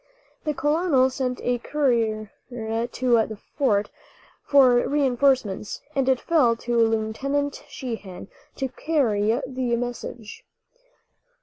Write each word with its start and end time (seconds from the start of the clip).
The 0.45 0.55
colonel 0.55 1.11
sent 1.11 1.39
a 1.43 1.59
courier 1.59 2.31
to 2.49 3.27
the 3.27 3.37
fort 3.55 3.91
for 4.43 4.77
reinforcements, 4.77 5.79
and 5.93 6.09
it 6.09 6.19
fell 6.19 6.55
to 6.55 6.75
Lieutenant 6.75 7.63
Sheehan 7.67 8.27
to 8.55 8.67
carry 8.69 9.39
the 9.45 9.75
message. 9.75 10.43